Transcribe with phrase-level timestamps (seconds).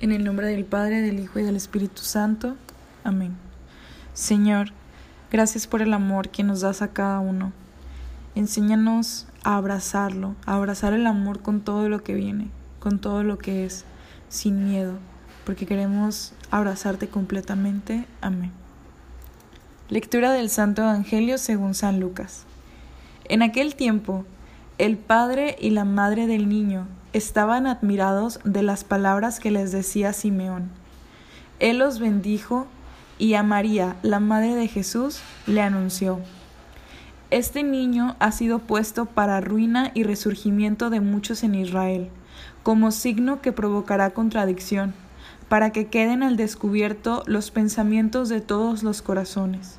[0.00, 2.56] En el nombre del Padre, del Hijo y del Espíritu Santo.
[3.04, 3.36] Amén.
[4.14, 4.72] Señor,
[5.30, 7.52] gracias por el amor que nos das a cada uno.
[8.34, 13.36] Enséñanos a abrazarlo, a abrazar el amor con todo lo que viene, con todo lo
[13.36, 13.84] que es,
[14.30, 14.94] sin miedo,
[15.44, 18.06] porque queremos abrazarte completamente.
[18.22, 18.52] Amén.
[19.90, 22.46] Lectura del Santo Evangelio según San Lucas.
[23.26, 24.24] En aquel tiempo,
[24.78, 30.12] el padre y la madre del niño estaban admirados de las palabras que les decía
[30.12, 30.70] Simeón.
[31.58, 32.66] Él los bendijo
[33.18, 36.20] y a María, la madre de Jesús, le anunció.
[37.30, 42.08] Este niño ha sido puesto para ruina y resurgimiento de muchos en Israel,
[42.62, 44.94] como signo que provocará contradicción,
[45.48, 49.78] para que queden al descubierto los pensamientos de todos los corazones.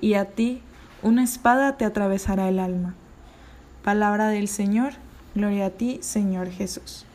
[0.00, 0.60] Y a ti
[1.02, 2.94] una espada te atravesará el alma.
[3.82, 4.94] Palabra del Señor.
[5.34, 7.06] Gloria a ti, Señor Jesús.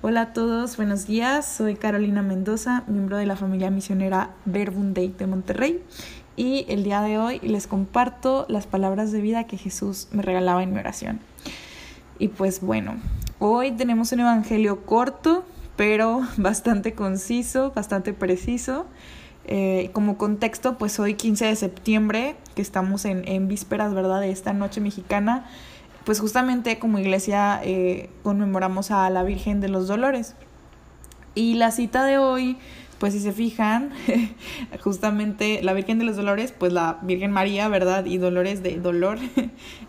[0.00, 1.46] Hola a todos, buenos días.
[1.46, 5.82] Soy Carolina Mendoza, miembro de la familia misionera Verbum Dei de Monterrey.
[6.34, 10.62] Y el día de hoy les comparto las palabras de vida que Jesús me regalaba
[10.62, 11.20] en mi oración.
[12.18, 12.94] Y pues bueno,
[13.38, 15.44] hoy tenemos un evangelio corto,
[15.76, 18.86] pero bastante conciso, bastante preciso.
[19.44, 24.30] Eh, como contexto, pues hoy 15 de septiembre, que estamos en, en vísperas, ¿verdad?, de
[24.30, 25.44] esta noche mexicana,
[26.04, 30.34] pues justamente como iglesia eh, conmemoramos a la Virgen de los Dolores.
[31.34, 32.58] Y la cita de hoy,
[32.98, 33.90] pues si se fijan,
[34.82, 38.04] justamente la Virgen de los Dolores, pues la Virgen María, ¿verdad?
[38.04, 39.18] Y Dolores de dolor.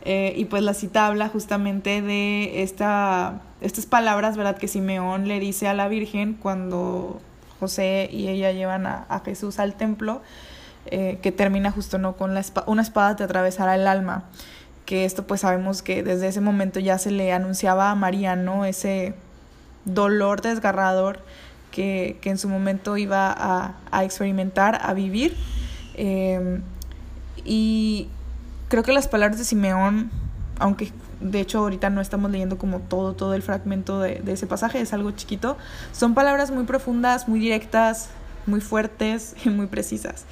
[0.05, 4.57] Eh, y pues la cita habla justamente de esta, estas palabras, ¿verdad?
[4.57, 7.21] Que Simeón le dice a la Virgen cuando
[7.61, 10.21] José y ella llevan a, a Jesús al templo,
[10.87, 12.17] eh, que termina justo, ¿no?
[12.17, 14.25] Con la una espada te atravesará el alma
[14.85, 18.65] que esto pues sabemos que desde ese momento ya se le anunciaba a María, ¿no?
[18.65, 19.13] Ese
[19.85, 21.19] dolor desgarrador
[21.71, 25.35] que, que en su momento iba a, a experimentar, a vivir.
[25.95, 26.61] Em,
[27.45, 28.07] y
[28.69, 30.11] creo que las palabras de Simeón,
[30.59, 34.47] aunque de hecho ahorita no estamos leyendo como todo, todo el fragmento de, de ese
[34.47, 35.57] pasaje, es algo chiquito,
[35.91, 38.09] son palabras muy profundas, muy directas,
[38.45, 40.25] muy fuertes y muy precisas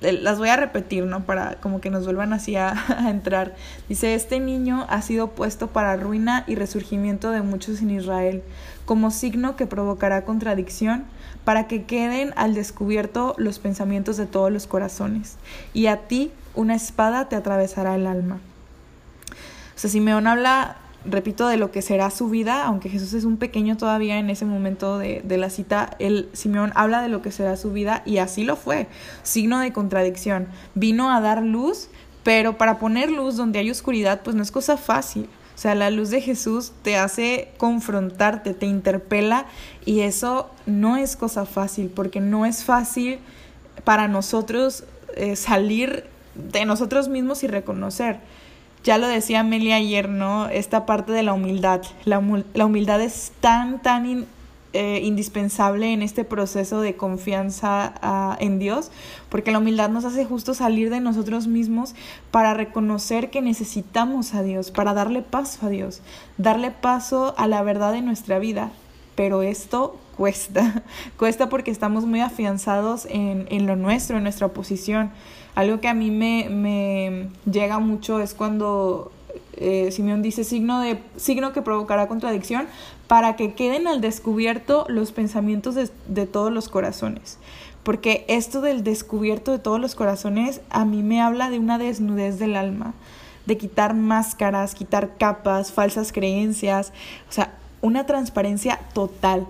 [0.00, 1.24] las voy a repetir, ¿no?
[1.24, 2.74] Para como que nos vuelvan así a,
[3.08, 3.54] entrar.
[3.88, 8.42] Dice, este niño ha sido puesto para ruina y resurgimiento de muchos en Israel,
[8.84, 11.04] como signo que provocará contradicción,
[11.44, 15.36] para que queden al descubierto los pensamientos de todos los corazones.
[15.72, 18.40] Y a ti una espada te atravesará el alma.
[19.74, 23.36] O sea, Simeón habla repito, de lo que será su vida, aunque Jesús es un
[23.36, 27.32] pequeño todavía en ese momento de, de, la cita, el Simeón habla de lo que
[27.32, 28.86] será su vida y así lo fue,
[29.22, 30.48] signo de contradicción.
[30.74, 31.88] Vino a dar luz,
[32.22, 35.28] pero para poner luz donde hay oscuridad, pues no es cosa fácil.
[35.54, 39.44] O sea, la luz de Jesús te hace confrontarte, te interpela
[39.84, 43.18] y eso no es cosa fácil, porque no es fácil
[43.84, 44.84] para nosotros
[45.16, 48.20] eh, salir de nosotros mismos y reconocer
[48.84, 50.48] ya lo decía Amelia ayer, ¿no?
[50.48, 51.82] Esta parte de la humildad.
[52.04, 52.22] La,
[52.54, 54.26] la humildad es tan, tan
[54.72, 58.92] eh, indispensable en este proceso de confianza uh, en Dios,
[59.28, 61.96] porque la humildad nos hace justo salir de nosotros mismos
[62.30, 66.02] para reconocer que necesitamos a Dios, para darle paso a Dios,
[66.38, 68.70] darle paso a la verdad de nuestra vida.
[69.20, 70.82] Pero esto cuesta,
[71.18, 75.10] cuesta porque estamos muy afianzados en, en lo nuestro, en nuestra posición.
[75.54, 79.12] Algo que a mí me, me llega mucho es cuando
[79.58, 82.66] eh, Simeón dice signo, de, signo que provocará contradicción
[83.08, 87.36] para que queden al descubierto los pensamientos de, de todos los corazones.
[87.82, 92.38] Porque esto del descubierto de todos los corazones a mí me habla de una desnudez
[92.38, 92.94] del alma,
[93.44, 96.94] de quitar máscaras, quitar capas, falsas creencias,
[97.28, 99.46] o sea, una transparencia total.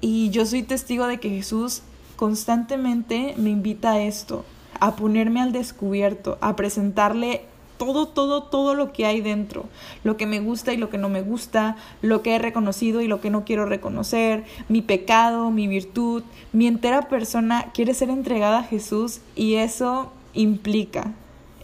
[0.00, 1.82] Y yo soy testigo de que Jesús
[2.16, 4.44] constantemente me invita a esto,
[4.80, 7.42] a ponerme al descubierto, a presentarle
[7.76, 9.64] todo, todo, todo lo que hay dentro,
[10.02, 13.08] lo que me gusta y lo que no me gusta, lo que he reconocido y
[13.08, 16.22] lo que no quiero reconocer, mi pecado, mi virtud,
[16.52, 21.12] mi entera persona quiere ser entregada a Jesús y eso implica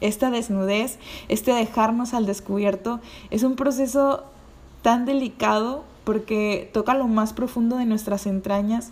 [0.00, 0.98] esta desnudez,
[1.28, 4.24] este dejarnos al descubierto, es un proceso
[4.82, 8.90] tan delicado porque toca lo más profundo de nuestras entrañas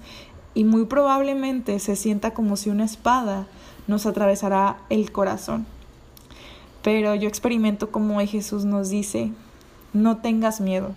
[0.54, 3.46] y muy probablemente se sienta como si una espada
[3.86, 5.66] nos atravesará el corazón.
[6.82, 9.32] Pero yo experimento como hoy Jesús nos dice,
[9.92, 10.94] no tengas miedo.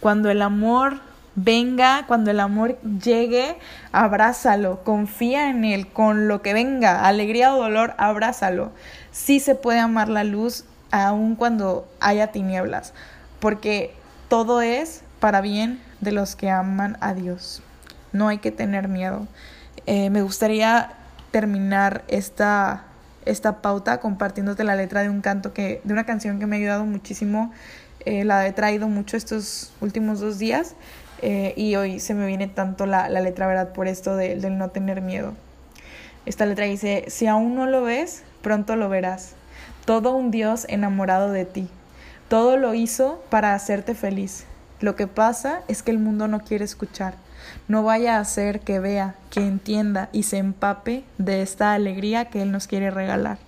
[0.00, 1.00] Cuando el amor
[1.36, 3.56] venga, cuando el amor llegue,
[3.92, 8.72] abrázalo, confía en él, con lo que venga, alegría o dolor, abrázalo.
[9.12, 12.92] Sí se puede amar la luz aun cuando haya tinieblas,
[13.38, 13.94] porque
[14.30, 17.62] todo es para bien de los que aman a Dios.
[18.12, 19.26] no hay que tener miedo.
[19.86, 20.92] Eh, me gustaría
[21.30, 22.84] terminar esta,
[23.24, 26.58] esta pauta compartiéndote la letra de un canto que, de una canción que me ha
[26.58, 27.52] ayudado muchísimo.
[28.04, 30.74] Eh, la he traído mucho estos últimos dos días
[31.22, 33.72] eh, y hoy se me viene tanto la, la letra, ¿verdad?
[33.72, 35.34] Por esto de, del no tener miedo.
[36.24, 39.34] Esta letra dice, si aún no lo ves, pronto lo verás.
[39.84, 41.68] Todo un Dios enamorado de ti.
[42.30, 44.44] Todo lo hizo para hacerte feliz.
[44.78, 47.14] Lo que pasa es que el mundo no quiere escuchar.
[47.66, 52.42] No vaya a hacer que vea, que entienda y se empape de esta alegría que
[52.42, 53.38] Él nos quiere regalar.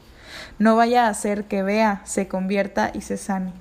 [0.58, 3.52] No vaya a hacer que vea, se convierta y se sane.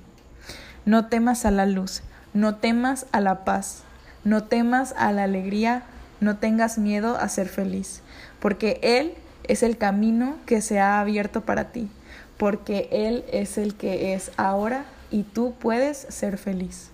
[0.85, 2.01] No temas a la luz,
[2.33, 3.83] no temas a la paz,
[4.24, 5.83] no temas a la alegría,
[6.19, 8.01] no tengas miedo a ser feliz,
[8.39, 9.13] porque Él
[9.44, 11.91] es el camino que se ha abierto para ti,
[12.38, 16.90] porque Él es el que es ahora y tú puedes ser feliz.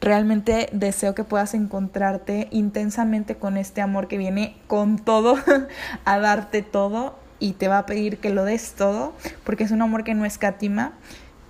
[0.00, 5.36] Realmente deseo que puedas encontrarte intensamente con este amor que viene con todo,
[6.04, 9.12] a darte todo y te va a pedir que lo des todo,
[9.44, 10.92] porque es un amor que no escatima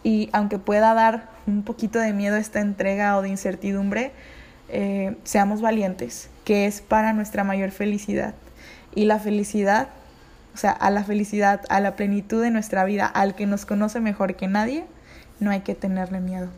[0.03, 4.13] y aunque pueda dar un poquito de miedo esta entrega o de incertidumbre,
[4.71, 8.35] eh, seamos valientes, que es para nuestra mayor felicidad.
[8.95, 9.89] Y la felicidad,
[10.55, 14.01] o sea, a la felicidad, a la plenitud de nuestra vida, al que nos conoce
[14.01, 14.85] mejor que nadie,
[15.41, 16.49] no hay que tenerle miedo.